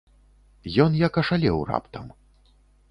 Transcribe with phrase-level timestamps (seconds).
[0.85, 2.05] Ён як ашалеў раптам.